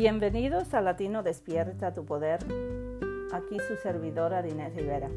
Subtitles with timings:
[0.00, 2.40] Bienvenidos a Latino Despierta tu Poder.
[3.34, 5.10] Aquí su servidora Inés Rivera.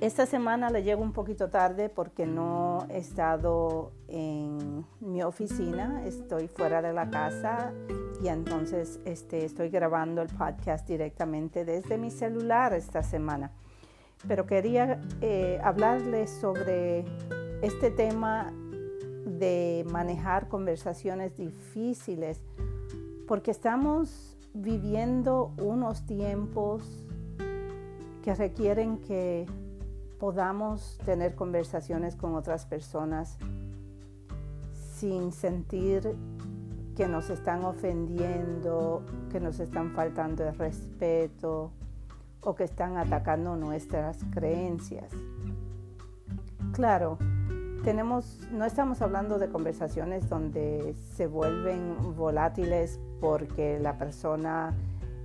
[0.00, 6.46] Esta semana le llego un poquito tarde porque no he estado en mi oficina, estoy
[6.46, 7.72] fuera de la casa
[8.22, 13.50] y entonces este, estoy grabando el podcast directamente desde mi celular esta semana.
[14.28, 17.04] Pero quería eh, hablarles sobre
[17.62, 18.52] este tema
[19.26, 22.40] de manejar conversaciones difíciles
[23.30, 26.82] porque estamos viviendo unos tiempos
[28.24, 29.46] que requieren que
[30.18, 33.38] podamos tener conversaciones con otras personas
[34.72, 36.16] sin sentir
[36.96, 41.70] que nos están ofendiendo, que nos están faltando el respeto
[42.40, 45.12] o que están atacando nuestras creencias.
[46.72, 47.16] Claro,
[47.82, 54.74] tenemos, no estamos hablando de conversaciones donde se vuelven volátiles porque la persona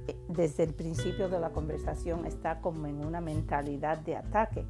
[0.07, 4.65] eh, desde el principio de la conversación está como en una mentalidad de ataque.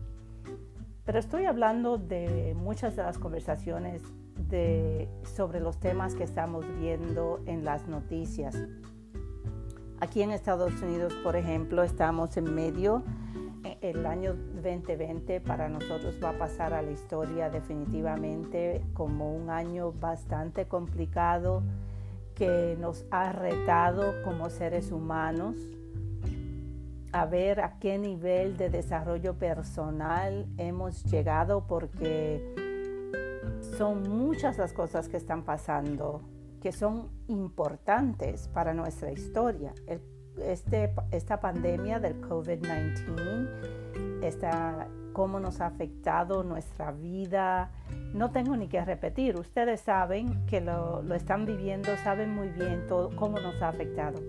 [1.05, 4.01] Pero estoy hablando de muchas de las conversaciones
[4.49, 8.57] de, sobre los temas que estamos viendo en las noticias.
[9.99, 13.03] Aquí en Estados Unidos, por ejemplo, estamos en medio,
[13.89, 19.91] el año 2020 para nosotros va a pasar a la historia definitivamente como un año
[19.91, 21.61] bastante complicado
[22.33, 25.56] que nos ha retado como seres humanos
[27.11, 32.44] a ver a qué nivel de desarrollo personal hemos llegado porque
[33.78, 36.22] son muchas las cosas que están pasando
[36.61, 39.72] que son importantes para nuestra historia.
[40.41, 47.72] Este, esta pandemia del COVID-19, esta, cómo nos ha afectado nuestra vida,
[48.14, 49.38] no tengo ni que repetir.
[49.38, 54.19] Ustedes saben que lo, lo están viviendo, saben muy bien todo, cómo nos ha afectado.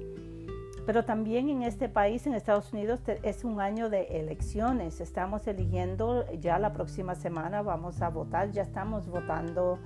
[0.87, 5.01] Pero también en este país, en Estados Unidos, es un año de elecciones.
[5.01, 9.81] Estamos eligiendo, ya la próxima semana vamos a votar, ya estamos votando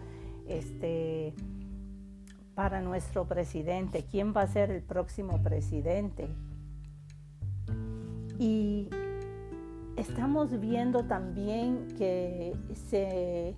[0.47, 1.33] este,
[2.55, 6.29] para nuestro presidente, quién va a ser el próximo presidente.
[8.39, 8.89] Y
[9.97, 12.55] estamos viendo también que
[12.91, 13.57] se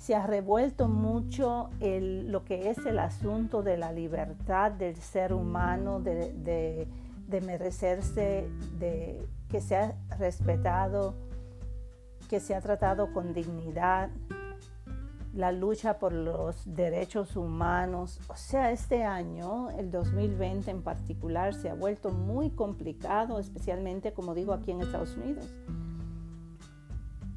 [0.00, 6.00] se ha revuelto mucho lo que es el asunto de la libertad del ser humano,
[6.00, 6.88] de,
[7.28, 11.14] merecerse, de que sea respetado,
[12.30, 14.08] que sea tratado con dignidad,
[15.32, 18.20] la lucha por los derechos humanos.
[18.28, 24.34] O sea, este año, el 2020 en particular, se ha vuelto muy complicado, especialmente, como
[24.34, 25.46] digo, aquí en Estados Unidos.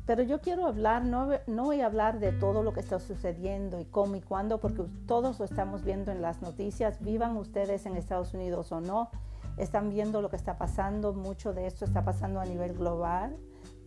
[0.06, 3.80] Pero yo quiero hablar, no, no, voy a hablar de todo lo que está sucediendo
[3.80, 7.96] y cómo y cuándo, porque todos lo estamos viendo en las noticias, vivan ustedes en
[7.96, 9.10] Estados Unidos o no,
[9.56, 13.38] están viendo lo que está pasando, mucho de esto está pasando a nivel global,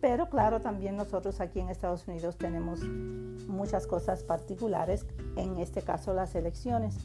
[0.09, 6.13] pero claro, también nosotros aquí en Estados Unidos tenemos muchas cosas particulares, en este caso
[6.13, 6.97] las elecciones.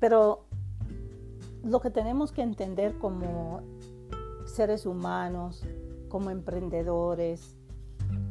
[0.00, 0.46] Pero
[1.62, 3.62] lo que tenemos que entender como
[4.46, 5.64] seres humanos,
[6.08, 7.56] como emprendedores,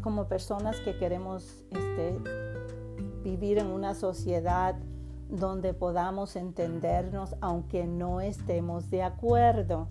[0.02, 2.20] como personas que queremos este,
[3.24, 4.76] vivir en una sociedad
[5.30, 9.88] donde podamos entendernos aunque no estemos de acuerdo.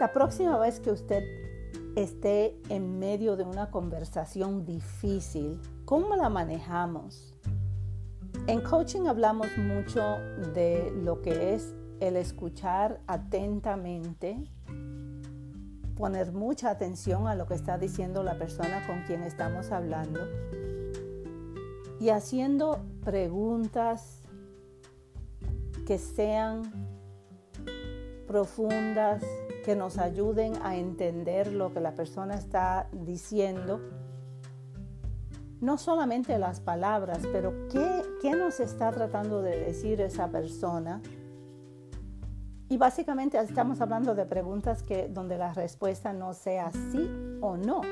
[0.00, 1.22] La próxima vez que usted
[1.96, 7.34] esté en medio de una conversación difícil, ¿cómo la manejamos?
[8.46, 10.18] En coaching hablamos mucho
[10.52, 14.50] de lo que es el escuchar atentamente
[15.96, 20.20] poner mucha atención a lo que está diciendo la persona con quien estamos hablando
[22.00, 24.20] y haciendo preguntas
[25.86, 26.62] que sean
[28.26, 29.22] profundas,
[29.64, 33.80] que nos ayuden a entender lo que la persona está diciendo.
[35.60, 41.00] No solamente las palabras, pero qué, qué nos está tratando de decir esa persona
[42.68, 47.82] y básicamente estamos hablando de preguntas que, donde la respuesta no sea sí o no,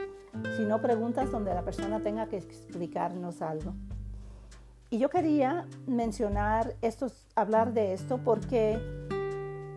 [0.57, 3.75] sino preguntas donde la persona tenga que explicarnos algo.
[4.89, 9.02] Y yo quería mencionar esto, hablar de esto porque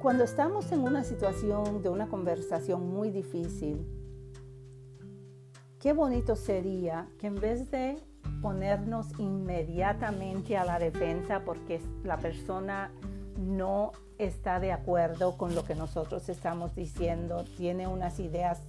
[0.05, 3.87] cuando estamos en una situación de una conversación muy difícil,
[5.79, 7.97] qué bonito sería que en vez de
[8.39, 12.91] ponernos inmediatamente a la defensa porque la persona
[13.39, 18.61] no está de acuerdo con lo que nosotros estamos diciendo, tiene unas ideas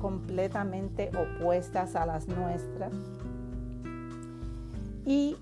[0.00, 2.92] completamente opuestas a las nuestras.
[5.04, 5.36] Y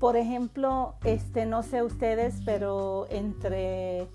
[0.00, 4.08] Por ejemplo, este, no sé ustedes, pero entre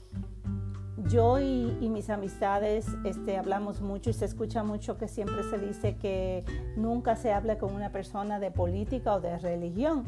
[1.08, 5.96] yo y, mis amistades este, hablamos mucho y se escucha mucho que siempre se dice
[5.96, 6.44] que
[6.76, 10.08] nunca se habla con una persona de política o de religión.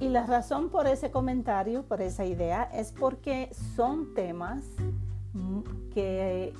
[0.00, 4.64] Y la razón por ese comentario, por esa idea, es porque son temas
[5.92, 6.54] que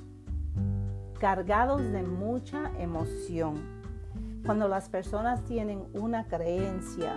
[1.19, 3.55] cargados de mucha emoción.
[4.45, 7.15] Cuando las personas tienen una creencia,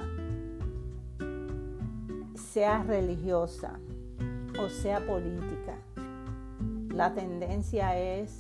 [2.60, 3.80] sea religiosa
[4.62, 5.78] o sea política,
[6.94, 8.38] la tendencia es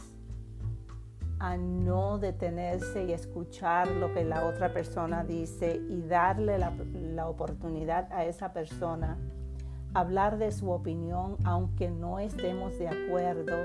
[1.39, 8.12] a no detenerse y escuchar lo que la otra persona dice y darle la, oportunidad
[8.12, 9.18] a esa persona
[9.94, 13.56] hablar de su opinión aunque no estemos de acuerdo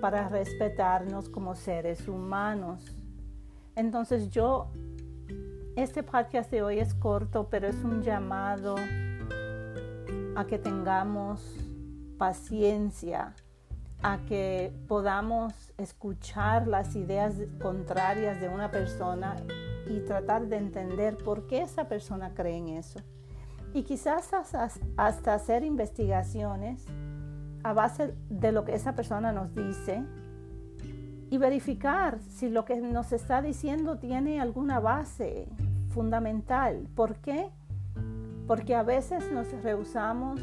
[0.00, 2.96] para respetarnos como seres humanos.
[3.74, 4.68] Entonces yo,
[5.74, 8.76] este podcast de hoy es corto, pero es un llamado
[10.38, 11.42] a que tengamos
[12.16, 13.34] paciencia
[14.02, 19.34] a que podamos escuchar las ideas contrarias de una persona
[19.88, 23.00] y tratar de entender por qué esa persona cree en eso.
[23.74, 26.86] Y quizás hasta, hacer investigaciones
[27.64, 30.04] a base de lo que esa persona nos dice
[31.30, 35.48] y verificar si lo que nos está diciendo tiene alguna base
[35.88, 36.86] fundamental.
[36.94, 37.50] ¿Por qué?
[38.48, 40.40] Porque a veces nos rehusamos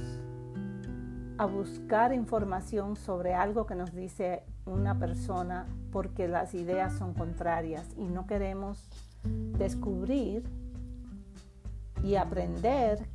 [1.40, 7.88] a buscar información sobre algo que nos dice una persona porque las ideas son contrarias
[7.98, 8.88] y no queremos
[9.58, 10.44] descubrir
[12.04, 13.08] y aprender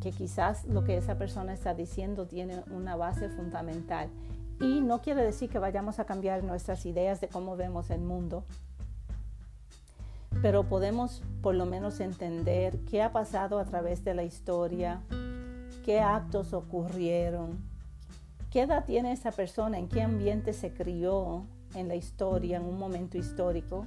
[0.00, 4.08] que quizás lo que esa persona está diciendo tiene una base fundamental.
[4.58, 8.44] Y no quiere decir que vayamos a cambiar nuestras ideas de cómo vemos el mundo,
[10.42, 15.02] pero podemos por lo menos entender qué ha pasado a través de la historia,
[15.84, 17.58] qué actos ocurrieron,
[18.50, 21.44] qué edad tiene esa persona, en qué ambiente se crió
[21.74, 23.86] en la historia, en un momento histórico,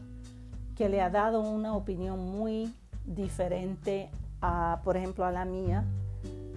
[0.76, 2.74] que le ha dado una opinión muy
[3.06, 4.10] diferente
[4.42, 5.84] a, por ejemplo, a la mía,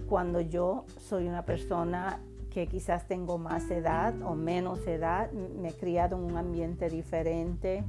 [0.07, 5.73] cuando yo soy una persona que quizás tengo más edad o menos edad, me he
[5.73, 7.83] criado en un ambiente diferente,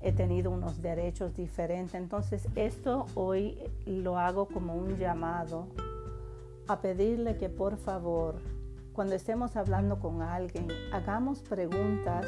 [0.00, 1.94] he tenido unos derechos diferentes.
[1.94, 5.66] Entonces, esto hoy lo hago como un llamado
[6.68, 8.36] a pedirle que por favor,
[8.92, 12.26] cuando estemos hablando con alguien, hagamos preguntas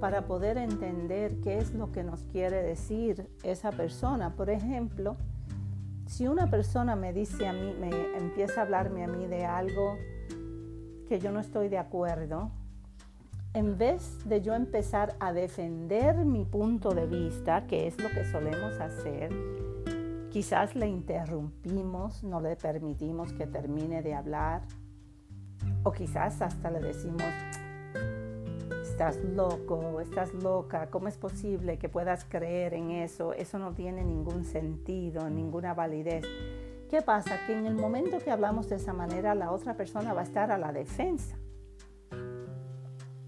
[0.00, 4.34] para poder entender qué es lo que nos quiere decir esa persona.
[4.34, 5.16] Por ejemplo,
[6.06, 9.96] si una persona me dice a mí, me empieza a hablarme a mí de algo
[11.08, 12.50] que yo no estoy de acuerdo,
[13.54, 18.24] en vez de yo empezar a defender mi punto de vista, que es lo que
[18.24, 19.30] solemos hacer,
[20.30, 24.62] Quizás le interrumpimos, no le permitimos que termine de hablar.
[25.82, 27.24] O quizás hasta le decimos,
[28.80, 33.32] estás loco, estás loca, ¿cómo es posible que puedas creer en eso?
[33.32, 36.24] Eso no tiene ningún sentido, ninguna validez.
[36.88, 37.44] ¿Qué pasa?
[37.48, 40.52] Que en el momento que hablamos de esa manera, la otra persona va a estar
[40.52, 41.39] a la defensa.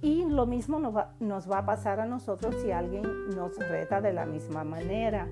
[0.02, 4.26] Y lo mismo nos va, a pasar a nosotros si alguien nos reta de la
[4.26, 5.28] misma manera.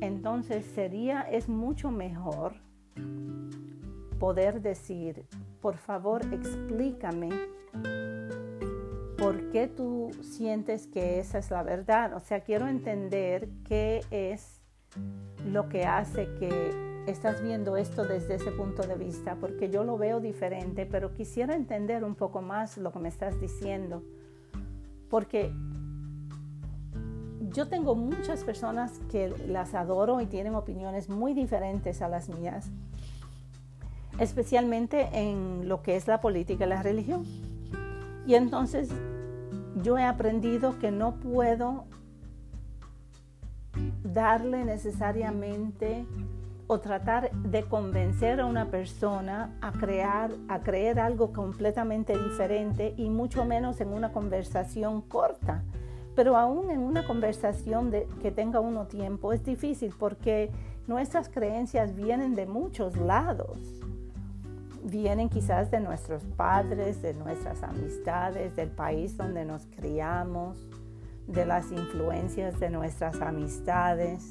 [0.00, 2.54] Entonces sería, es mucho mejor
[4.20, 5.26] poder decir,
[5.60, 7.30] por favor explícame
[9.18, 12.14] por qué tú sientes que esa es la verdad.
[12.14, 14.62] O sea, quiero entender qué es
[15.44, 19.98] lo que hace que estás viendo esto desde ese punto de vista, porque yo lo
[19.98, 24.04] veo diferente, pero quisiera entender un poco más lo que me estás diciendo,
[25.12, 25.52] porque
[27.50, 32.70] yo tengo muchas personas que las adoro y tienen opiniones muy diferentes a las mías,
[34.18, 37.26] especialmente en lo que es la política y la religión.
[38.26, 38.88] Y entonces
[39.82, 41.84] yo he aprendido que no puedo
[44.02, 46.06] darle necesariamente
[46.66, 53.10] o tratar de convencer a una persona a crear, a creer algo completamente diferente y
[53.10, 55.62] mucho menos en una conversación corta
[56.14, 57.90] pero aún en una conversación
[58.20, 60.50] que tenga uno tiempo es difícil porque
[60.86, 63.58] nuestras creencias vienen de muchos lados.
[64.84, 70.58] Vienen quizás de nuestros padres, de nuestras amistades, del país donde nos criamos,
[71.28, 74.28] de las influencias de nuestras amistades,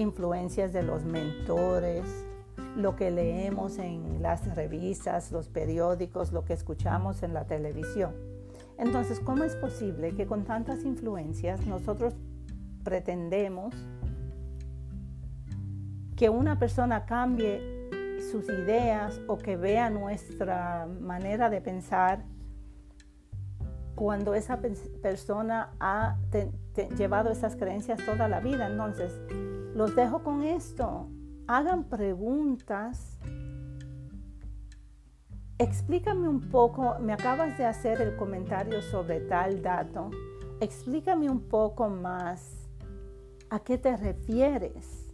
[0.00, 2.04] influencias de los mentores,
[2.76, 8.14] lo que leemos en las revistas, los periódicos, lo que escuchamos en la televisión.
[8.78, 12.14] Entonces, ¿cómo es posible que con tantas influencias nosotros
[12.82, 13.74] pretendemos
[16.16, 17.80] que una persona cambie
[18.30, 22.24] sus ideas o que vea nuestra manera de pensar
[23.94, 24.60] cuando esa
[25.02, 26.16] persona ha
[26.96, 28.66] llevado esas creencias toda la vida.
[28.66, 29.20] Entonces,
[29.74, 31.08] los dejo con esto.
[31.46, 33.18] Hagan preguntas.
[35.58, 40.10] Explícame un poco, me acabas de hacer el comentario sobre tal dato.
[40.60, 42.68] Explícame un poco más
[43.50, 45.10] a qué te refieres.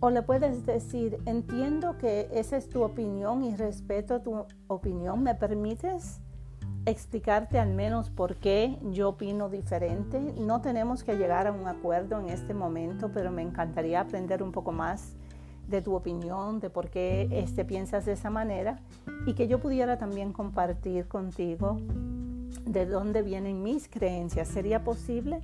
[0.00, 5.22] O le puedes decir, entiendo que esa es tu opinión y respeto tu opinión.
[5.22, 6.20] ¿Me permites
[6.86, 10.18] explicarte al menos por qué yo opino diferente?
[10.38, 14.52] No tenemos que llegar a un acuerdo en este momento, pero me encantaría aprender un
[14.52, 15.14] poco más
[15.68, 18.80] de tu opinión, de por qué este, piensas de esa manera
[19.26, 21.78] y que yo pudiera también compartir contigo
[22.66, 24.48] de dónde vienen mis creencias.
[24.48, 25.42] ¿Sería posible?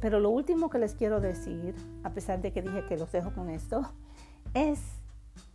[0.00, 1.74] Pero lo último que les quiero decir,
[2.04, 3.82] a pesar de que dije que los dejo con esto,
[4.54, 4.80] es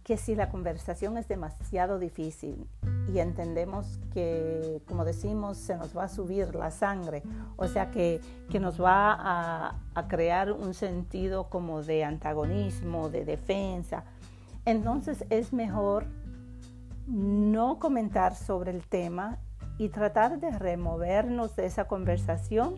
[0.04, 2.68] que si la conversación es demasiado difícil
[3.14, 7.24] y entendemos que, como decimos, se nos va a subir la sangre,
[7.58, 14.04] o sea que, que nos va a, crear un sentido como de antagonismo, de defensa,
[14.66, 16.06] entonces es mejor
[17.08, 19.38] no comentar sobre el tema
[19.78, 22.76] y tratar de removernos de esa conversación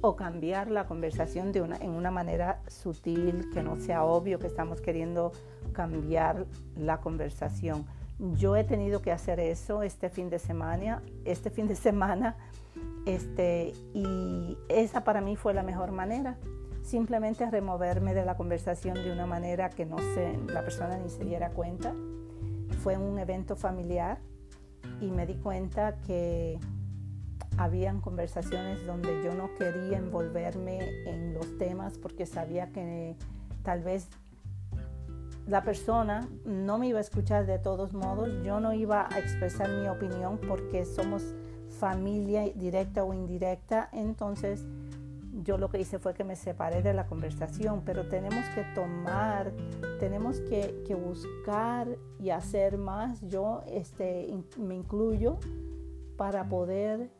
[0.00, 4.46] o cambiar la conversación de una, en una manera sutil, que no sea obvio que
[4.46, 5.32] estamos queriendo
[5.72, 6.46] cambiar
[6.76, 7.86] la conversación.
[8.18, 12.36] Yo he tenido que hacer eso este fin de semana, este fin de semana,
[13.06, 16.38] este, y esa para mí fue la mejor manera.
[16.82, 21.24] Simplemente removerme de la conversación de una manera que no se, la persona ni se
[21.24, 21.94] diera cuenta.
[22.82, 24.18] Fue un evento familiar
[25.00, 26.58] y me di cuenta que
[27.56, 33.16] habían conversaciones donde yo no quería envolverme en los temas porque sabía que
[33.62, 34.08] tal vez
[35.46, 39.68] la persona no me iba a escuchar de todos modos, yo no iba a expresar
[39.70, 41.34] mi opinión porque somos
[41.80, 44.64] familia directa o indirecta, entonces
[45.42, 49.52] yo lo que hice fue que me separé de la conversación, pero tenemos que tomar,
[49.98, 51.88] tenemos que, buscar
[52.20, 55.38] y hacer más, yo este, me incluyo
[56.16, 57.10] para poder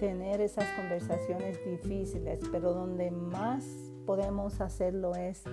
[0.00, 3.64] tener esas conversaciones difíciles, pero donde más
[4.04, 5.44] podemos hacerlo es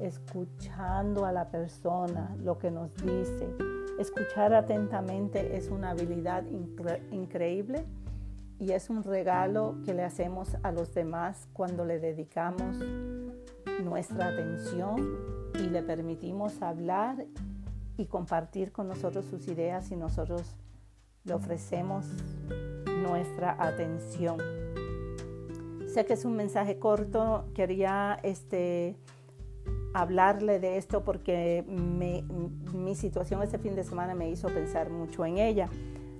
[0.00, 3.48] escuchando a la persona lo que nos dice.
[3.98, 6.44] Escuchar atentamente es una habilidad
[7.10, 7.84] increíble
[8.58, 12.76] y es un regalo que le hacemos a los demás cuando le dedicamos
[13.82, 15.16] nuestra atención
[15.54, 17.26] y le permitimos hablar
[17.96, 20.56] y compartir con nosotros sus ideas y nosotros
[21.24, 22.06] le ofrecemos
[23.02, 24.38] nuestra atención.
[25.86, 28.96] Sé que es un mensaje corto, quería este,
[29.94, 35.38] hablarle de esto porque mi situación este fin de semana me hizo pensar mucho en
[35.38, 35.68] ella.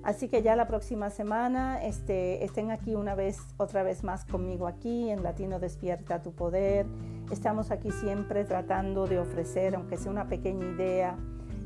[0.03, 4.67] Así que ya la próxima semana este, estén aquí una vez, otra vez más conmigo
[4.67, 6.87] aquí en Latino Despierta tu Poder.
[7.31, 11.17] Estamos aquí siempre tratando de ofrecer, aunque sea una pequeña idea,